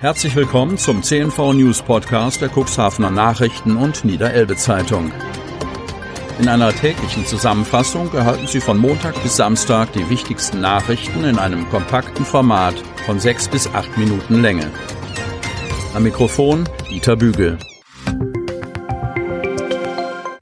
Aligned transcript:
Herzlich 0.00 0.34
willkommen 0.34 0.78
zum 0.78 1.02
CNV 1.02 1.52
News 1.52 1.82
Podcast 1.82 2.40
der 2.40 2.48
Cuxhavener 2.48 3.10
Nachrichten 3.10 3.76
und 3.76 4.02
Niederelbe 4.02 4.56
Zeitung. 4.56 5.12
In 6.38 6.48
einer 6.48 6.72
täglichen 6.72 7.26
Zusammenfassung 7.26 8.10
erhalten 8.14 8.46
Sie 8.46 8.62
von 8.62 8.78
Montag 8.78 9.22
bis 9.22 9.36
Samstag 9.36 9.92
die 9.92 10.08
wichtigsten 10.08 10.62
Nachrichten 10.62 11.24
in 11.24 11.38
einem 11.38 11.68
kompakten 11.68 12.24
Format 12.24 12.76
von 13.04 13.20
sechs 13.20 13.46
bis 13.46 13.66
acht 13.66 13.94
Minuten 13.98 14.40
Länge. 14.40 14.70
Am 15.92 16.02
Mikrofon 16.02 16.66
Dieter 16.88 17.16
Bügel. 17.16 17.58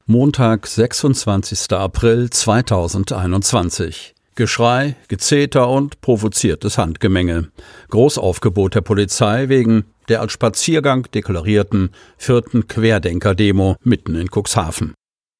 Montag, 0.05 0.67
26. 0.67 1.73
April 1.73 2.29
2021. 2.29 4.15
Geschrei, 4.39 4.95
Gezeter 5.09 5.67
und 5.67 5.99
provoziertes 5.99 6.77
Handgemenge. 6.77 7.51
Großaufgebot 7.89 8.73
der 8.73 8.79
Polizei 8.79 9.49
wegen 9.49 9.83
der 10.07 10.21
als 10.21 10.31
Spaziergang 10.31 11.05
deklarierten 11.13 11.89
vierten 12.17 12.65
Querdenker-Demo 12.65 13.75
mitten 13.83 14.15
in 14.15 14.29
Cuxhaven. 14.33 14.93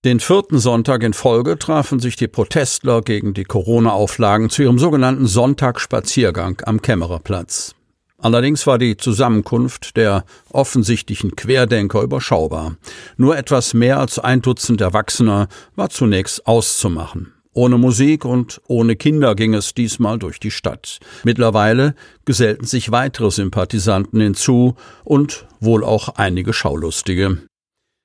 Den 0.04 0.20
vierten 0.20 0.60
Sonntag 0.60 1.04
in 1.04 1.14
Folge 1.14 1.58
trafen 1.58 2.02
sich 2.02 2.18
die 2.18 2.28
Protestler 2.28 3.02
gegen 3.02 3.34
die 3.34 3.46
Corona-Auflagen 3.46 4.50
zu 4.50 4.64
ihrem 4.64 4.80
sogenannten 4.80 5.28
Sonntagsspaziergang 5.28 6.62
am 6.66 6.82
Kämmererplatz. 6.82 7.76
Allerdings 8.18 8.68
war 8.68 8.78
die 8.78 8.98
Zusammenkunft 8.98 9.96
der 9.96 10.26
offensichtlichen 10.52 11.38
Querdenker 11.38 12.02
überschaubar. 12.02 12.76
Nur 13.16 13.38
etwas 13.38 13.74
mehr 13.74 13.98
als 13.98 14.20
ein 14.20 14.42
Dutzend 14.42 14.82
Erwachsener 14.82 15.48
war 15.78 15.90
zunächst 15.90 16.46
auszumachen. 16.46 17.32
Ohne 17.54 17.78
Musik 17.78 18.26
und 18.26 18.62
ohne 18.68 18.96
Kinder 18.96 19.34
ging 19.34 19.56
es 19.56 19.74
diesmal 19.74 20.20
durch 20.20 20.40
die 20.40 20.52
Stadt. 20.52 21.00
Mittlerweile 21.24 21.96
gesellten 22.24 22.66
sich 22.66 22.92
weitere 22.92 23.32
Sympathisanten 23.32 24.22
hinzu 24.22 24.76
und 25.04 25.48
wohl 25.60 25.84
auch 25.84 26.10
einige 26.10 26.54
Schaulustige. 26.54 27.49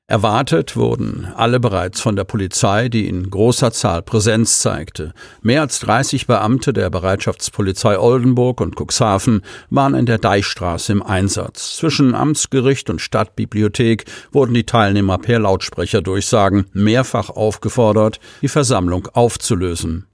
Erwartet 0.07 0.77
wurden 0.77 1.33
alle 1.35 1.59
bereits 1.59 2.03
von 2.03 2.15
der 2.15 2.25
Polizei, 2.25 2.91
die 2.91 3.09
in 3.09 3.31
großer 3.31 3.73
Zahl 3.73 4.03
Präsenz 4.03 4.59
zeigte. 4.59 5.15
Mehr 5.41 5.63
als 5.63 5.81
30 5.81 6.27
Beamte 6.27 6.75
der 6.75 6.91
Bereitschaftspolizei 6.91 7.99
Oldenburg 7.99 8.61
und 8.61 8.77
Cuxhaven 8.79 9.41
waren 9.71 9.95
in 9.95 10.05
der 10.05 10.19
Deichstraße 10.19 10.93
im 10.93 11.03
Einsatz. 11.03 11.79
Zwischen 11.79 12.15
Amtsgericht 12.15 12.91
und 12.91 13.01
Stadtbibliothek 13.01 14.05
wurden 14.31 14.53
die 14.53 14.67
Teilnehmer 14.67 15.17
per 15.17 15.39
Lautsprecherdurchsagen 15.39 16.67
mehrfach 16.75 17.31
aufgefordert, 17.31 18.21
die 18.43 18.49
Versammlung 18.49 19.09
aufzulösen. 19.15 20.07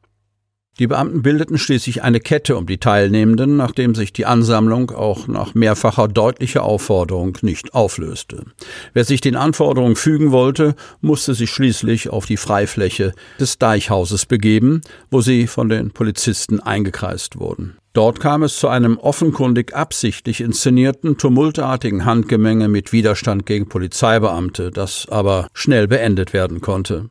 Die 0.81 0.87
Beamten 0.87 1.21
bildeten 1.21 1.59
schließlich 1.59 2.03
eine 2.03 2.21
Kette 2.21 2.57
um 2.57 2.65
die 2.65 2.79
Teilnehmenden, 2.79 3.59
nachdem 3.59 3.95
sich 3.95 4.15
die 4.15 4.25
Ansammlung 4.25 4.91
auch 4.93 5.29
nach 5.29 5.53
mehrfacher 5.53 6.09
deutlicher 6.09 6.63
Aufforderung 6.63 7.37
nicht 7.43 7.75
auflöste. 7.75 8.47
Wer 8.95 9.05
sich 9.05 9.21
den 9.21 9.37
Anforderungen 9.37 9.95
fügen 9.95 10.33
wollte, 10.33 10.75
musste 11.03 11.35
sich 11.35 11.51
schließlich 11.51 12.09
auf 12.09 12.25
die 12.25 12.39
Freifläche 12.39 13.13
des 13.39 13.59
Deichhauses 13.59 14.25
begeben, 14.25 14.81
wo 15.11 15.21
sie 15.21 15.47
von 15.49 15.69
den 15.69 15.91
Polizisten 15.91 16.61
eingekreist 16.61 17.39
wurden. 17.39 17.77
Dort 17.93 18.19
kam 18.19 18.43
es 18.43 18.57
zu 18.57 18.69
einem 18.69 18.97
offenkundig 18.97 19.75
absichtlich 19.75 20.41
inszenierten, 20.41 21.19
tumultartigen 21.19 22.07
Handgemenge 22.07 22.69
mit 22.69 22.93
Widerstand 22.93 23.45
gegen 23.45 23.69
Polizeibeamte, 23.69 24.71
das 24.71 25.07
aber 25.11 25.49
schnell 25.53 25.89
beendet 25.89 26.33
werden 26.33 26.63
konnte. 26.63 27.11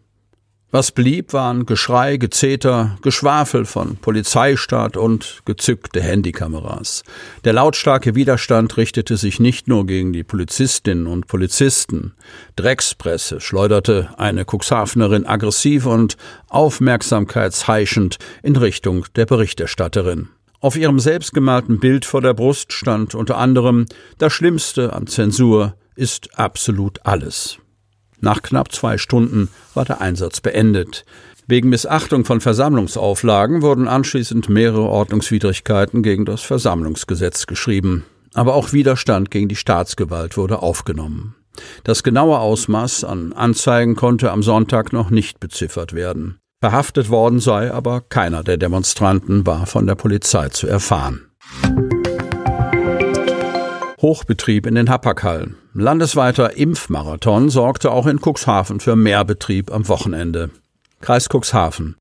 Was 0.71 0.91
blieb, 0.91 1.33
waren 1.33 1.65
Geschrei, 1.65 2.17
Gezeter, 2.17 2.99
Geschwafel 3.01 3.65
von 3.65 3.95
Polizeistaat 3.95 4.97
und 4.97 5.41
gezückte 5.45 5.99
Handykameras. 5.99 7.03
Der 7.43 7.53
lautstarke 7.53 8.13
Widerstand 8.13 8.77
richtete 8.77 9.17
sich 9.17 9.39
nicht 9.39 9.67
nur 9.67 9.87
gegen 9.87 10.13
die 10.13 10.23
Polizistinnen 10.23 11.07
und 11.07 11.25
Polizisten. 11.25 12.13
Dreckspresse 12.55 13.41
schleuderte 13.41 14.09
eine 14.17 14.45
Cuxhavenerin 14.45 15.25
aggressiv 15.25 15.87
und 15.87 16.17
aufmerksamkeitsheischend 16.49 18.19
in 18.43 18.55
Richtung 18.55 19.05
der 19.15 19.25
Berichterstatterin. 19.25 20.27
Auf 20.59 20.75
ihrem 20.75 20.99
selbstgemalten 20.99 21.79
Bild 21.79 22.05
vor 22.05 22.21
der 22.21 22.35
Brust 22.35 22.73
stand 22.73 23.15
unter 23.15 23.37
anderem 23.37 23.87
Das 24.19 24.33
Schlimmste 24.33 24.93
an 24.93 25.07
Zensur 25.07 25.73
ist 25.95 26.37
absolut 26.37 27.03
alles. 27.07 27.57
Nach 28.21 28.41
knapp 28.41 28.71
zwei 28.71 28.97
Stunden 28.97 29.49
war 29.73 29.85
der 29.85 30.01
Einsatz 30.01 30.41
beendet. 30.41 31.05
Wegen 31.47 31.69
Missachtung 31.69 32.25
von 32.25 32.41
Versammlungsauflagen 32.41 33.61
wurden 33.61 33.87
anschließend 33.87 34.49
mehrere 34.49 34.87
Ordnungswidrigkeiten 34.87 36.03
gegen 36.03 36.25
das 36.25 36.41
Versammlungsgesetz 36.41 37.47
geschrieben. 37.47 38.05
Aber 38.33 38.53
auch 38.53 38.73
Widerstand 38.73 39.31
gegen 39.31 39.47
die 39.47 39.55
Staatsgewalt 39.55 40.37
wurde 40.37 40.61
aufgenommen. 40.61 41.35
Das 41.83 42.03
genaue 42.03 42.39
Ausmaß 42.39 43.03
an 43.03 43.33
Anzeigen 43.33 43.95
konnte 43.95 44.31
am 44.31 44.43
Sonntag 44.43 44.93
noch 44.93 45.09
nicht 45.09 45.39
beziffert 45.39 45.93
werden. 45.93 46.37
Verhaftet 46.61 47.09
worden 47.09 47.39
sei 47.39 47.71
aber 47.71 48.01
keiner 48.01 48.43
der 48.43 48.57
Demonstranten 48.57 49.47
war 49.47 49.65
von 49.65 49.87
der 49.87 49.95
Polizei 49.95 50.49
zu 50.49 50.67
erfahren. 50.67 51.25
Hochbetrieb 54.01 54.65
in 54.65 54.75
den 54.75 54.89
Hapaghallen. 54.89 55.57
Landesweiter 55.73 56.55
Impfmarathon 56.55 57.49
sorgte 57.49 57.91
auch 57.91 58.07
in 58.07 58.19
Cuxhaven 58.19 58.79
für 58.79 58.95
mehr 58.95 59.25
Betrieb 59.25 59.71
am 59.73 59.89
Wochenende. 59.89 60.51
Kreis 61.01 61.27
Cuxhaven. 61.27 61.97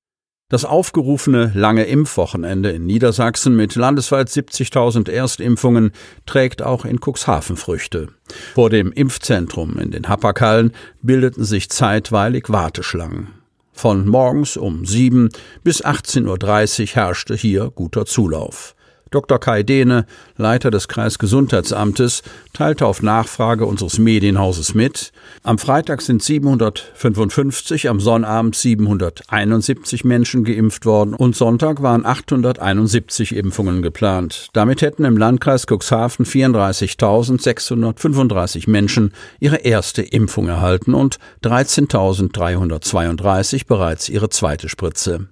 Das 0.49 0.65
aufgerufene 0.65 1.51
lange 1.55 1.85
Impfwochenende 1.85 2.71
in 2.71 2.87
Niedersachsen 2.87 3.57
mit 3.57 3.75
landesweit 3.75 4.29
70.000 4.29 5.11
Erstimpfungen 5.11 5.91
trägt 6.25 6.63
auch 6.63 6.85
in 6.85 7.01
Cuxhaven 7.05 7.57
Früchte. 7.57 8.09
Vor 8.55 8.71
dem 8.71 8.93
Impfzentrum 8.93 9.79
in 9.79 9.91
den 9.91 10.09
Hapaghallen 10.09 10.73
bildeten 11.03 11.45
sich 11.45 11.69
zeitweilig 11.69 12.45
Warteschlangen. 12.49 13.29
Von 13.73 14.07
morgens 14.09 14.57
um 14.57 14.87
7 14.87 15.31
bis 15.65 15.85
18.30 15.85 16.81
Uhr 16.81 16.87
herrschte 16.95 17.35
hier 17.35 17.71
guter 17.75 18.07
Zulauf. 18.07 18.77
Dr. 19.11 19.39
Kai 19.39 19.63
Dehne, 19.63 20.07
Leiter 20.37 20.71
des 20.71 20.89
Kreisgesundheitsamtes, 20.89 22.23
teilte 22.53 22.87
auf 22.87 23.03
Nachfrage 23.03 23.67
unseres 23.67 23.99
Medienhauses 23.99 24.75
mit, 24.75 25.13
am 25.43 25.59
Freitag 25.59 26.01
sind 26.03 26.23
755, 26.23 27.89
am 27.89 27.99
Sonnabend 28.01 28.55
771 28.57 30.05
Menschen 30.05 30.45
geimpft 30.45 30.85
worden 30.87 31.15
und 31.15 31.37
Sonntag 31.37 31.83
waren 31.83 32.05
871 32.05 33.37
Impfungen 33.37 33.83
geplant. 33.83 34.49
Damit 34.53 34.83
hätten 34.83 35.05
im 35.05 35.17
Landkreis 35.17 35.67
Cuxhaven 35.67 36.27
34.635 36.27 38.69
Menschen 38.69 39.15
ihre 39.41 39.57
erste 39.57 40.03
Impfung 40.03 40.47
erhalten 40.49 40.95
und 40.95 41.19
13.332 41.43 43.67
bereits 43.67 44.09
ihre 44.09 44.29
zweite 44.29 44.69
Spritze. 44.69 45.29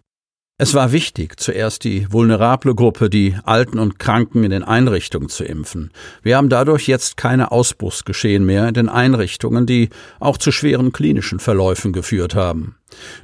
Es 0.58 0.72
war 0.72 0.90
wichtig, 0.90 1.38
zuerst 1.38 1.84
die 1.84 2.10
vulnerable 2.10 2.74
Gruppe, 2.74 3.10
die 3.10 3.36
Alten 3.44 3.78
und 3.78 3.98
Kranken 3.98 4.42
in 4.42 4.50
den 4.50 4.62
Einrichtungen 4.62 5.28
zu 5.28 5.44
impfen. 5.44 5.90
Wir 6.22 6.38
haben 6.38 6.48
dadurch 6.48 6.86
jetzt 6.88 7.18
keine 7.18 7.52
Ausbruchsgeschehen 7.52 8.42
mehr 8.42 8.66
in 8.66 8.72
den 8.72 8.88
Einrichtungen, 8.88 9.66
die 9.66 9.90
auch 10.18 10.38
zu 10.38 10.52
schweren 10.52 10.92
klinischen 10.92 11.40
Verläufen 11.40 11.92
geführt 11.92 12.34
haben. 12.34 12.76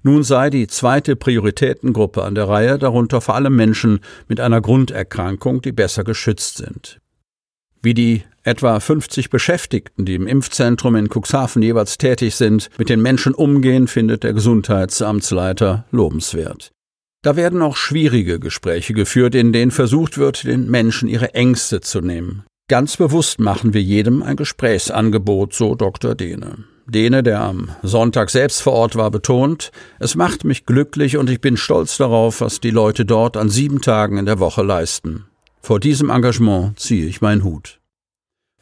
Nun 0.03 0.25
sei 0.25 0.51
die 0.51 0.67
zweite 0.67 1.17
Prioritätengruppe 1.17 2.23
an 2.23 2.35
der 2.35 2.51
Reihe, 2.51 2.79
darunter 2.79 3.23
vor 3.23 3.35
allem 3.35 3.57
Menschen 3.57 4.01
mit 4.29 4.39
einer 4.39 4.61
Grunderkrankung, 4.61 5.63
die 5.63 5.73
besser 5.73 6.05
geschützt 6.05 6.59
sind. 6.59 7.01
Wie 7.81 7.95
die 7.95 8.25
etwa 8.43 8.79
50 8.79 9.31
Beschäftigten, 9.31 10.05
die 10.05 10.17
im 10.17 10.27
Impfzentrum 10.27 10.97
in 10.97 11.09
Cuxhaven 11.09 11.63
jeweils 11.63 11.97
tätig 11.97 12.35
sind, 12.35 12.69
mit 12.77 12.91
den 12.91 13.01
Menschen 13.01 13.33
umgehen, 13.33 13.89
findet 13.89 14.23
der 14.23 14.35
Gesundheitsamtsleiter 14.35 15.87
lobenswert. 15.93 16.73
Da 17.23 17.37
werden 17.37 17.63
auch 17.63 17.77
schwierige 17.77 18.41
Gespräche 18.41 18.95
geführt, 18.95 19.37
in 19.37 19.53
denen 19.53 19.71
versucht 19.71 20.19
wird, 20.19 20.43
den 20.43 20.69
Menschen 20.69 21.09
ihre 21.09 21.35
Ängste 21.35 21.81
zu 21.81 22.01
nehmen. 22.01 22.45
Ganz 22.69 22.97
bewusst 22.97 23.39
machen 23.39 23.75
wir 23.75 23.83
jedem 23.83 24.23
ein 24.23 24.37
Gesprächsangebot, 24.37 25.55
so 25.55 25.77
Dr. 25.77 26.17
Dehne. 26.17 26.65
Dehne, 26.87 27.23
der 27.23 27.43
am 27.43 27.71
Sonntag 27.83 28.31
selbst 28.31 28.61
vor 28.61 28.73
Ort 28.73 28.97
war, 28.97 29.11
betont, 29.11 29.71
es 30.01 30.17
macht 30.17 30.45
mich 30.45 30.67
glücklich 30.67 31.17
und 31.17 31.31
ich 31.31 31.41
bin 31.41 31.57
stolz 31.57 31.97
darauf, 31.97 32.41
was 32.41 32.59
die 32.59 32.71
Leute 32.71 33.05
dort 33.05 33.37
an 33.37 33.49
sieben 33.49 33.81
Tagen 33.81 34.19
in 34.19 34.27
der 34.27 34.41
Woche 34.41 34.63
leisten. 34.63 35.27
Vor 35.61 35.79
diesem 35.79 36.11
Engagement 36.11 36.79
ziehe 36.81 37.07
ich 37.07 37.21
meinen 37.21 37.45
Hut. 37.45 37.79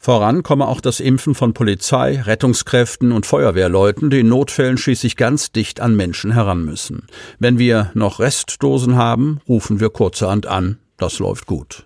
Voran 0.03 0.41
komme 0.41 0.67
auch 0.67 0.81
das 0.81 0.99
Impfen 0.99 1.35
von 1.35 1.53
Polizei, 1.53 2.19
Rettungskräften 2.21 3.11
und 3.11 3.27
Feuerwehrleuten, 3.27 4.09
die 4.09 4.21
in 4.21 4.29
Notfällen 4.29 4.79
schließlich 4.79 5.15
ganz 5.15 5.51
dicht 5.51 5.79
an 5.79 5.95
Menschen 5.95 6.31
heran 6.31 6.65
müssen. 6.65 7.05
Wenn 7.37 7.59
wir 7.59 7.91
noch 7.93 8.19
Restdosen 8.19 8.95
haben, 8.95 9.41
rufen 9.47 9.79
wir 9.79 9.91
kurzerhand 9.91 10.47
an. 10.47 10.79
Das 10.97 11.19
läuft 11.19 11.45
gut. 11.45 11.85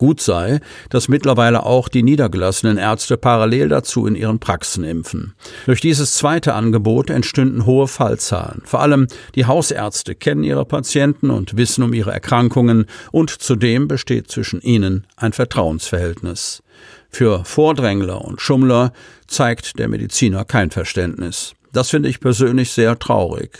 Gut 0.00 0.22
sei, 0.22 0.60
dass 0.88 1.08
mittlerweile 1.08 1.66
auch 1.66 1.90
die 1.90 2.02
niedergelassenen 2.02 2.78
Ärzte 2.78 3.18
parallel 3.18 3.68
dazu 3.68 4.06
in 4.06 4.14
ihren 4.14 4.38
Praxen 4.38 4.82
impfen. 4.82 5.34
Durch 5.66 5.82
dieses 5.82 6.14
zweite 6.14 6.54
Angebot 6.54 7.10
entstünden 7.10 7.66
hohe 7.66 7.86
Fallzahlen. 7.86 8.62
Vor 8.64 8.80
allem 8.80 9.08
die 9.34 9.44
Hausärzte 9.44 10.14
kennen 10.14 10.42
ihre 10.42 10.64
Patienten 10.64 11.28
und 11.28 11.58
wissen 11.58 11.84
um 11.84 11.92
ihre 11.92 12.12
Erkrankungen 12.12 12.86
und 13.12 13.28
zudem 13.28 13.88
besteht 13.88 14.30
zwischen 14.30 14.62
ihnen 14.62 15.06
ein 15.16 15.34
Vertrauensverhältnis. 15.34 16.62
Für 17.10 17.44
Vordrängler 17.44 18.24
und 18.24 18.40
Schummler 18.40 18.94
zeigt 19.26 19.78
der 19.78 19.88
Mediziner 19.88 20.46
kein 20.46 20.70
Verständnis. 20.70 21.52
Das 21.74 21.90
finde 21.90 22.08
ich 22.08 22.20
persönlich 22.20 22.70
sehr 22.70 22.98
traurig. 22.98 23.58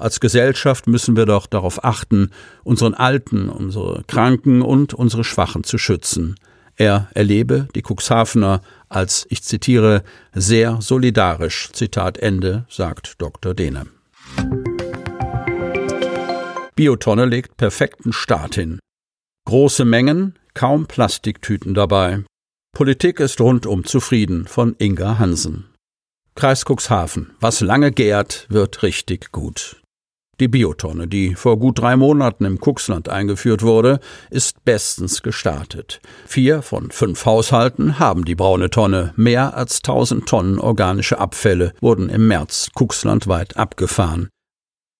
Als 0.00 0.18
Gesellschaft 0.18 0.86
müssen 0.86 1.14
wir 1.14 1.26
doch 1.26 1.46
darauf 1.46 1.84
achten, 1.84 2.30
unseren 2.64 2.94
Alten, 2.94 3.50
unsere 3.50 4.02
Kranken 4.06 4.62
und 4.62 4.94
unsere 4.94 5.24
Schwachen 5.24 5.62
zu 5.62 5.76
schützen. 5.76 6.36
Er 6.76 7.10
erlebe 7.12 7.68
die 7.74 7.82
Cuxhavener 7.82 8.62
als, 8.88 9.26
ich 9.28 9.42
zitiere, 9.42 10.02
sehr 10.32 10.80
solidarisch, 10.80 11.68
Zitat 11.74 12.16
Ende, 12.16 12.64
sagt 12.70 13.16
Dr. 13.18 13.52
Dehne. 13.52 13.88
Biotonne 16.76 17.26
legt 17.26 17.58
perfekten 17.58 18.14
Start 18.14 18.54
hin. 18.54 18.78
Große 19.44 19.84
Mengen, 19.84 20.38
kaum 20.54 20.86
Plastiktüten 20.86 21.74
dabei. 21.74 22.24
Politik 22.72 23.20
ist 23.20 23.38
rundum 23.38 23.84
zufrieden 23.84 24.46
von 24.46 24.76
Inga 24.78 25.18
Hansen. 25.18 25.66
Kreis 26.36 26.64
Cuxhaven. 26.64 27.32
Was 27.38 27.60
lange 27.60 27.92
gärt, 27.92 28.46
wird 28.48 28.82
richtig 28.82 29.30
gut. 29.30 29.76
Die 30.40 30.48
Biotonne, 30.48 31.06
die 31.06 31.34
vor 31.34 31.58
gut 31.58 31.78
drei 31.78 31.96
Monaten 31.96 32.46
im 32.46 32.58
Kuxland 32.58 33.10
eingeführt 33.10 33.62
wurde, 33.62 34.00
ist 34.30 34.64
bestens 34.64 35.22
gestartet. 35.22 36.00
Vier 36.26 36.62
von 36.62 36.90
fünf 36.90 37.26
Haushalten 37.26 37.98
haben 37.98 38.24
die 38.24 38.34
braune 38.34 38.70
Tonne. 38.70 39.12
Mehr 39.16 39.54
als 39.54 39.82
tausend 39.82 40.26
Tonnen 40.26 40.58
organische 40.58 41.18
Abfälle 41.18 41.74
wurden 41.82 42.08
im 42.08 42.26
März 42.26 42.70
kuxlandweit 42.74 43.58
abgefahren. 43.58 44.30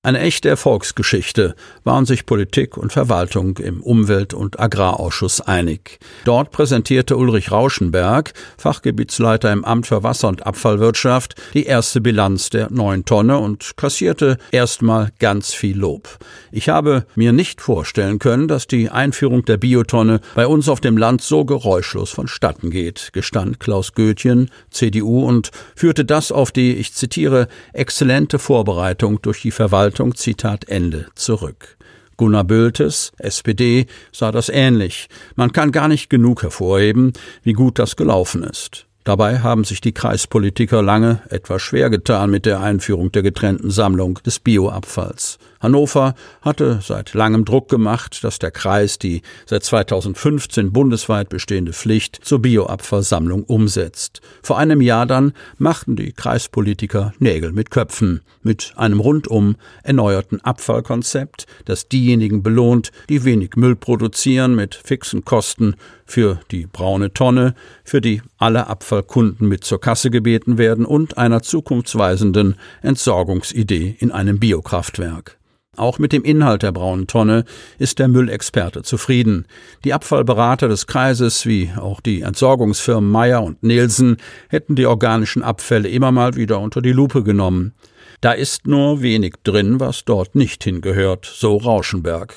Eine 0.02 0.20
echte 0.20 0.48
Erfolgsgeschichte 0.48 1.54
waren 1.84 2.06
sich 2.06 2.24
Politik 2.24 2.78
und 2.78 2.90
Verwaltung 2.90 3.58
im 3.58 3.82
Umwelt- 3.82 4.32
und 4.32 4.58
Agrarausschuss 4.58 5.42
einig. 5.42 5.98
Dort 6.24 6.52
präsentierte 6.52 7.18
Ulrich 7.18 7.52
Rauschenberg, 7.52 8.32
Fachgebietsleiter 8.56 9.52
im 9.52 9.62
Amt 9.62 9.88
für 9.88 10.02
Wasser- 10.02 10.28
und 10.28 10.46
Abfallwirtschaft, 10.46 11.34
die 11.52 11.66
erste 11.66 12.00
Bilanz 12.00 12.48
der 12.48 12.70
neuen 12.70 13.04
Tonne 13.04 13.36
und 13.36 13.76
kassierte 13.76 14.38
erstmal 14.52 15.10
ganz 15.18 15.52
viel 15.52 15.78
Lob. 15.78 16.08
Ich 16.50 16.70
habe 16.70 17.04
mir 17.14 17.32
nicht 17.32 17.60
vorstellen 17.60 18.18
können, 18.18 18.48
dass 18.48 18.66
die 18.66 18.88
Einführung 18.88 19.44
der 19.44 19.58
Biotonne 19.58 20.20
bei 20.34 20.46
uns 20.46 20.70
auf 20.70 20.80
dem 20.80 20.96
Land 20.96 21.20
so 21.20 21.44
geräuschlos 21.44 22.08
vonstatten 22.08 22.70
geht, 22.70 23.10
gestand 23.12 23.60
Klaus 23.60 23.92
Goethjen, 23.92 24.50
CDU, 24.70 25.26
und 25.26 25.50
führte 25.76 26.06
das 26.06 26.32
auf 26.32 26.52
die, 26.52 26.72
ich 26.76 26.94
zitiere, 26.94 27.48
exzellente 27.74 28.38
Vorbereitung 28.38 29.20
durch 29.20 29.42
die 29.42 29.50
Verwaltung 29.50 29.89
Haltung, 29.90 30.14
Zitat 30.14 30.68
Ende, 30.68 31.06
zurück. 31.16 31.76
Gunnar 32.16 32.44
Bültes, 32.44 33.10
SPD, 33.18 33.86
sah 34.12 34.30
das 34.30 34.48
ähnlich. 34.48 35.08
Man 35.34 35.50
kann 35.50 35.72
gar 35.72 35.88
nicht 35.88 36.08
genug 36.08 36.44
hervorheben, 36.44 37.12
wie 37.42 37.54
gut 37.54 37.80
das 37.80 37.96
gelaufen 37.96 38.44
ist. 38.44 38.86
Dabei 39.04 39.38
haben 39.38 39.64
sich 39.64 39.80
die 39.80 39.92
Kreispolitiker 39.92 40.82
lange 40.82 41.22
etwas 41.30 41.62
schwer 41.62 41.88
getan 41.88 42.30
mit 42.30 42.44
der 42.44 42.60
Einführung 42.60 43.10
der 43.10 43.22
getrennten 43.22 43.70
Sammlung 43.70 44.18
des 44.26 44.40
Bioabfalls. 44.40 45.38
Hannover 45.58 46.14
hatte 46.42 46.80
seit 46.82 47.14
langem 47.14 47.46
Druck 47.46 47.68
gemacht, 47.68 48.22
dass 48.24 48.38
der 48.38 48.50
Kreis 48.50 48.98
die 48.98 49.22
seit 49.46 49.64
2015 49.64 50.72
bundesweit 50.72 51.30
bestehende 51.30 51.72
Pflicht 51.72 52.18
zur 52.22 52.40
Bioabfallsammlung 52.40 53.44
umsetzt. 53.44 54.20
Vor 54.42 54.58
einem 54.58 54.82
Jahr 54.82 55.06
dann 55.06 55.32
machten 55.56 55.96
die 55.96 56.12
Kreispolitiker 56.12 57.14
Nägel 57.18 57.52
mit 57.52 57.70
Köpfen 57.70 58.20
mit 58.42 58.72
einem 58.76 59.00
rundum 59.00 59.56
erneuerten 59.82 60.40
Abfallkonzept, 60.40 61.46
das 61.66 61.88
diejenigen 61.88 62.42
belohnt, 62.42 62.90
die 63.08 63.24
wenig 63.24 63.56
Müll 63.56 63.76
produzieren 63.76 64.54
mit 64.54 64.74
fixen 64.74 65.24
Kosten 65.24 65.74
für 66.10 66.40
die 66.50 66.66
braune 66.66 67.12
Tonne, 67.12 67.54
für 67.84 68.00
die 68.00 68.20
alle 68.36 68.66
Abfallkunden 68.66 69.48
mit 69.48 69.64
zur 69.64 69.80
Kasse 69.80 70.10
gebeten 70.10 70.58
werden 70.58 70.84
und 70.84 71.18
einer 71.18 71.42
zukunftsweisenden 71.42 72.56
Entsorgungsidee 72.82 73.96
in 73.98 74.10
einem 74.10 74.38
Biokraftwerk. 74.38 75.38
Auch 75.76 75.98
mit 75.98 76.12
dem 76.12 76.24
Inhalt 76.24 76.62
der 76.62 76.72
braunen 76.72 77.06
Tonne 77.06 77.44
ist 77.78 78.00
der 78.00 78.08
Müllexperte 78.08 78.82
zufrieden. 78.82 79.46
Die 79.84 79.94
Abfallberater 79.94 80.68
des 80.68 80.86
Kreises 80.86 81.46
wie 81.46 81.70
auch 81.76 82.00
die 82.00 82.22
Entsorgungsfirmen 82.22 83.08
Meyer 83.08 83.42
und 83.42 83.62
Nielsen 83.62 84.16
hätten 84.48 84.74
die 84.74 84.86
organischen 84.86 85.42
Abfälle 85.42 85.88
immer 85.88 86.10
mal 86.10 86.34
wieder 86.34 86.58
unter 86.58 86.82
die 86.82 86.92
Lupe 86.92 87.22
genommen. 87.22 87.72
Da 88.20 88.32
ist 88.32 88.66
nur 88.66 89.00
wenig 89.00 89.36
drin, 89.44 89.80
was 89.80 90.04
dort 90.04 90.34
nicht 90.34 90.64
hingehört, 90.64 91.24
so 91.24 91.56
Rauschenberg. 91.56 92.36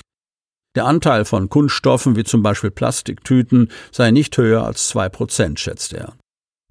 Der 0.75 0.85
Anteil 0.85 1.25
von 1.25 1.49
Kunststoffen 1.49 2.15
wie 2.15 2.23
zum 2.23 2.41
Beispiel 2.41 2.71
Plastiktüten 2.71 3.69
sei 3.91 4.11
nicht 4.11 4.37
höher 4.37 4.65
als 4.65 4.89
zwei 4.89 5.07
Prozent, 5.09 5.59
schätzt 5.59 5.93
er. 5.93 6.13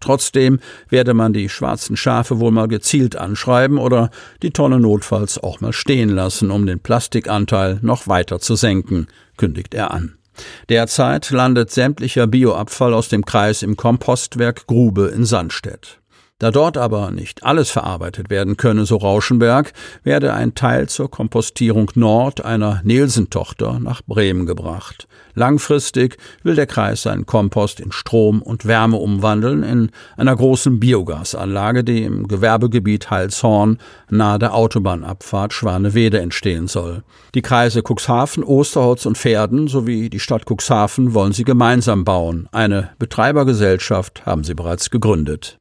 Trotzdem 0.00 0.58
werde 0.88 1.14
man 1.14 1.32
die 1.32 1.48
schwarzen 1.48 1.96
Schafe 1.96 2.40
wohl 2.40 2.50
mal 2.50 2.66
gezielt 2.66 3.14
anschreiben 3.14 3.78
oder 3.78 4.10
die 4.42 4.50
Tonne 4.50 4.80
notfalls 4.80 5.38
auch 5.38 5.60
mal 5.60 5.72
stehen 5.72 6.08
lassen, 6.08 6.50
um 6.50 6.66
den 6.66 6.80
Plastikanteil 6.80 7.78
noch 7.82 8.08
weiter 8.08 8.40
zu 8.40 8.56
senken, 8.56 9.06
kündigt 9.36 9.74
er 9.74 9.92
an. 9.92 10.18
Derzeit 10.68 11.30
landet 11.30 11.70
sämtlicher 11.70 12.26
Bioabfall 12.26 12.94
aus 12.94 13.08
dem 13.08 13.24
Kreis 13.24 13.62
im 13.62 13.76
Kompostwerk 13.76 14.66
Grube 14.66 15.12
in 15.14 15.24
Sandstedt. 15.24 16.01
Da 16.42 16.50
dort 16.50 16.76
aber 16.76 17.12
nicht 17.12 17.44
alles 17.44 17.70
verarbeitet 17.70 18.28
werden 18.28 18.56
könne, 18.56 18.84
so 18.84 18.96
Rauschenberg, 18.96 19.72
werde 20.02 20.34
ein 20.34 20.56
Teil 20.56 20.88
zur 20.88 21.08
Kompostierung 21.08 21.92
Nord 21.94 22.44
einer 22.44 22.80
Nielsen-Tochter 22.82 23.78
nach 23.78 24.02
Bremen 24.02 24.44
gebracht. 24.44 25.06
Langfristig 25.34 26.16
will 26.42 26.56
der 26.56 26.66
Kreis 26.66 27.02
seinen 27.02 27.26
Kompost 27.26 27.78
in 27.78 27.92
Strom 27.92 28.42
und 28.42 28.66
Wärme 28.66 28.96
umwandeln 28.96 29.62
in 29.62 29.90
einer 30.16 30.34
großen 30.34 30.80
Biogasanlage, 30.80 31.84
die 31.84 32.02
im 32.02 32.26
Gewerbegebiet 32.26 33.08
Heilshorn 33.08 33.78
nahe 34.10 34.40
der 34.40 34.52
Autobahnabfahrt 34.52 35.52
Schwanewede 35.52 36.18
entstehen 36.18 36.66
soll. 36.66 37.04
Die 37.36 37.42
Kreise 37.42 37.82
Cuxhaven, 37.88 38.42
Osterholz 38.42 39.06
und 39.06 39.16
Pferden 39.16 39.68
sowie 39.68 40.10
die 40.10 40.18
Stadt 40.18 40.42
Cuxhaven 40.50 41.14
wollen 41.14 41.32
sie 41.32 41.44
gemeinsam 41.44 42.02
bauen. 42.02 42.48
Eine 42.50 42.90
Betreibergesellschaft 42.98 44.26
haben 44.26 44.42
sie 44.42 44.54
bereits 44.54 44.90
gegründet. 44.90 45.60